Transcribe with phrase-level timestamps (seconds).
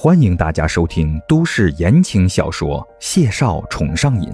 [0.00, 4.30] 欢迎大家收听都市言情小说《谢少宠上瘾》，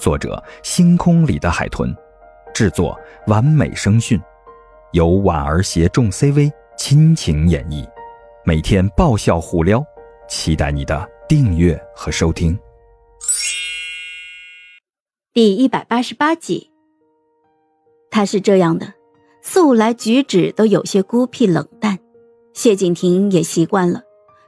[0.00, 1.94] 作者：星空里的海豚，
[2.52, 2.98] 制作：
[3.28, 4.20] 完美声讯，
[4.90, 7.88] 由婉儿携众 CV 亲情演绎，
[8.44, 9.80] 每天爆笑互撩，
[10.28, 12.58] 期待你的订阅和收听。
[15.32, 16.72] 第一百八十八集，
[18.10, 18.94] 他是这样的，
[19.40, 21.96] 素来举止都有些孤僻冷淡，
[22.52, 24.02] 谢景亭也习惯了。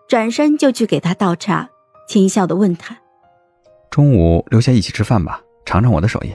[0.08, 1.68] 转身就去给他倒茶，
[2.08, 2.96] 轻笑的问他
[3.90, 6.34] ：“中午留下一起吃饭吧，尝尝我的手艺。”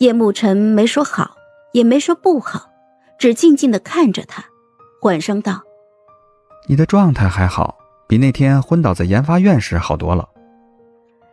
[0.00, 1.36] 叶慕辰没说好，
[1.72, 2.70] 也没说不好，
[3.18, 4.42] 只静静的看着他，
[5.02, 5.60] 缓声道
[6.66, 7.76] ：“你的状态还好，
[8.08, 10.26] 比那天昏倒在研发院时好多了。”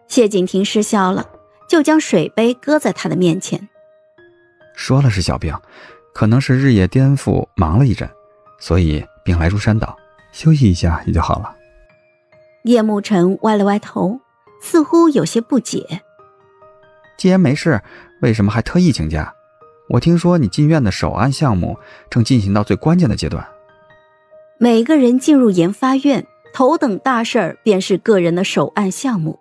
[0.08, 1.30] 谢景亭失笑了，
[1.70, 3.70] 就将水杯搁在他的面前，
[4.75, 5.58] 说了是小病，
[6.13, 8.09] 可能是日夜颠覆，忙了一阵，
[8.59, 9.98] 所以病来如山倒。
[10.31, 11.55] 休息一下也就好了。
[12.63, 14.20] 叶慕辰歪了歪头，
[14.62, 16.02] 似乎有些不解。
[17.17, 17.81] 既然没事，
[18.22, 19.33] 为什么还特意请假？
[19.89, 21.78] 我听说你进院的首案项目
[22.09, 23.45] 正进行到最关键的阶段。
[24.58, 29.39] 每个人进入研发院，头等大事儿便是个人的首案项目，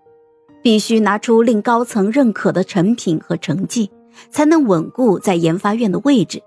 [0.62, 3.90] 必须拿出令高层认可的成品和成绩，
[4.30, 6.42] 才能稳固在研发院的位置。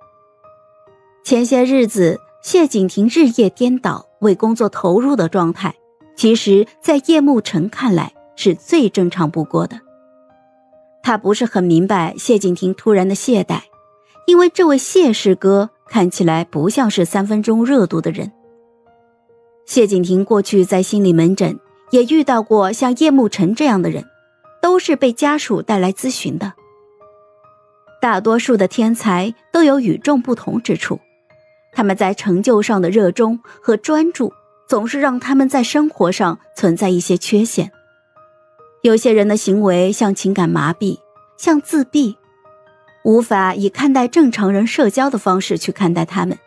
[1.24, 2.20] 前些日子。
[2.44, 5.76] 谢景亭日夜颠倒、为工作投入的状态，
[6.16, 9.80] 其实，在叶慕辰看来是最正常不过的。
[11.04, 13.60] 他不是很明白谢景亭突然的懈怠，
[14.26, 18.32] 因为这位谢师哥看起来不像是三分钟热度的人。
[19.66, 21.60] 谢景亭过去在心理门诊
[21.92, 24.06] 也遇到过像叶慕辰这样的人，
[24.62, 26.54] 都是被家属带来咨询的。
[28.02, 31.00] 大多数的天才都有与众不同之处。
[31.74, 34.32] 他们在成就上的热衷和专注，
[34.68, 37.72] 总是让他们在生活上存在一些缺陷。
[38.82, 41.00] 有些人的行为像情感麻痹，
[41.38, 42.18] 像自闭，
[43.04, 46.38] 无法以看待正常人社交的方式去看待他们。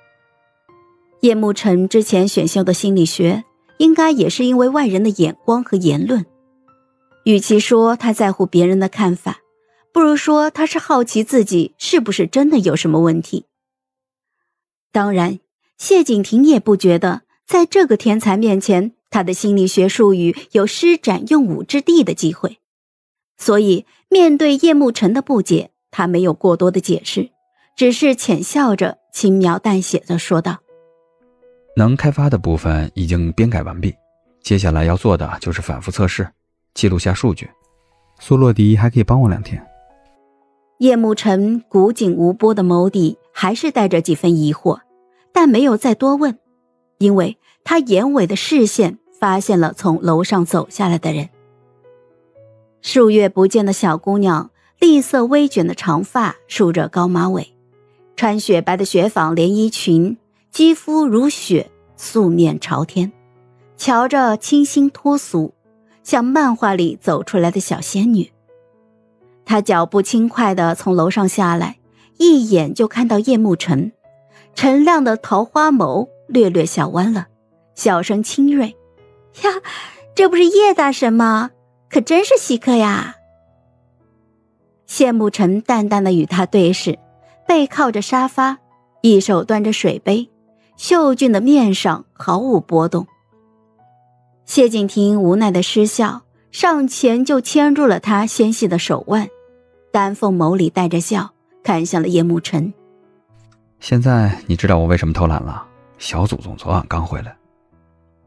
[1.20, 3.44] 叶慕辰之前选修的心理学，
[3.78, 6.26] 应该也是因为外人的眼光和言论。
[7.24, 9.38] 与其说他在乎别人的看法，
[9.92, 13.46] 不如说他是好奇自己是不是真的有什么问题。
[14.96, 15.40] 当然，
[15.76, 22.56] 谢景亭也不觉得在这个天才面前，他的心理学术语有施展用武之地的机会。
[23.36, 27.28] 所以，面对叶慕辰的不解，他没有过多的解释，
[27.76, 30.60] 只是浅笑着，轻描淡写的说道
[31.76, 33.94] ：“能开发的部分已经编改完毕，
[34.42, 36.26] 接下来要做的就是反复测试，
[36.72, 37.50] 记录下数据。
[38.18, 39.62] 苏洛迪还可以帮我两天。”
[40.80, 44.78] 叶慕辰古井无波的眸底还是带着几分疑惑。
[45.36, 46.38] 但没有再多问，
[46.96, 51.28] 因为他眼尾的视线发现了从楼上走下来的人。
[52.80, 57.52] 数月不见的小姑娘，栗色微卷的长发梳着高马尾，
[58.16, 60.16] 穿雪白的雪纺连衣裙，
[60.50, 63.12] 肌肤如雪，素面朝天，
[63.76, 65.52] 瞧着清新脱俗，
[66.02, 68.32] 像漫画里走出来的小仙女。
[69.44, 71.76] 她脚步轻快地从楼上下来，
[72.16, 73.92] 一眼就看到叶慕辰。
[74.56, 77.26] 陈亮的桃花眸略略笑弯了，
[77.74, 78.74] 笑声清锐
[79.44, 79.50] ：“呀，
[80.16, 81.50] 这不是叶大神吗？
[81.88, 83.16] 可真是稀客呀！”
[84.86, 86.98] 谢慕辰淡淡的与他对视，
[87.46, 88.58] 背靠着沙发，
[89.02, 90.30] 一手端着水杯，
[90.76, 93.06] 秀俊的面上毫无波动。
[94.46, 99.28] 谢景亭无奈的失笑，上前就牵住了他纤细的手腕，
[99.92, 101.30] 丹凤眸里带着笑，
[101.62, 102.72] 看向了叶慕辰。
[103.80, 105.64] 现在你知道我为什么偷懒了？
[105.98, 107.36] 小祖宗昨晚刚回来。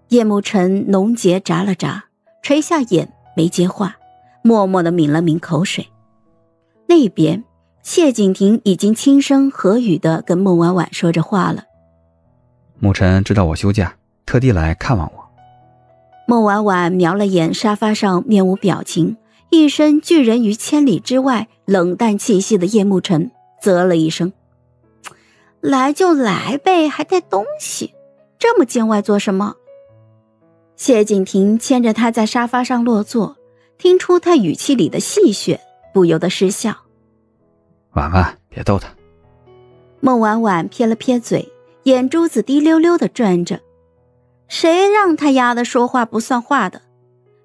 [0.08, 2.06] 叶慕辰浓睫眨了眨，
[2.42, 3.98] 垂下眼没接话，
[4.42, 5.88] 默默的抿了抿口水。
[6.88, 7.44] 那边，
[7.84, 11.66] 谢景亭已经轻声和语的跟孟婉婉说着话了。
[12.80, 13.96] 慕辰知道我休假，
[14.26, 15.30] 特地来看望我。
[16.28, 19.18] 孟婉婉瞄了眼沙发上面无表情、
[19.52, 23.30] 一身拒人于千里之外冷淡气息的叶慕辰，
[23.62, 24.32] 啧了一声。
[25.62, 27.94] 来就来呗，还带东西，
[28.38, 29.56] 这么见外做什么？
[30.76, 33.36] 谢景亭牵着他在沙发上落座，
[33.78, 35.60] 听出他语气里的戏谑，
[35.94, 36.76] 不由得失笑。
[37.92, 38.88] 婉婉，别逗他。
[40.00, 41.52] 孟婉婉撇了撇嘴，
[41.84, 43.60] 眼珠子滴溜溜的转着。
[44.48, 46.82] 谁让他丫的说话不算话的？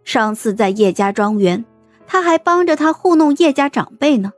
[0.04, 1.64] 上次在叶家庄园，
[2.06, 4.32] 他还帮着他糊弄叶家长辈呢。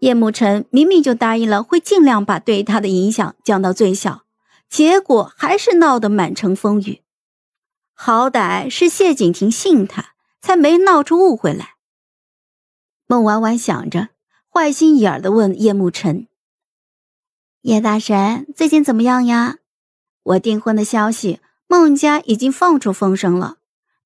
[0.00, 4.24] 叶慕辰明明就答应了，会尽量把对他的影响降到最小，
[4.68, 7.02] 结果还是闹得满城风雨。
[7.94, 11.74] 好歹是谢景亭信他，才没闹出误会来。
[13.08, 14.10] 孟婉婉想着，
[14.48, 16.28] 坏心眼儿的问叶慕辰
[17.62, 19.56] ：“叶大神最近怎么样呀？
[20.22, 23.56] 我订婚的消息，孟家已经放出风声了，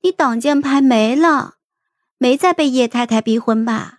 [0.00, 1.56] 你挡箭牌没了，
[2.17, 3.99] 没再被叶太太逼婚吧？”